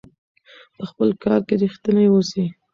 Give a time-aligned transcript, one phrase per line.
[0.77, 2.45] په خپل کار کې ریښتیني اوسئ.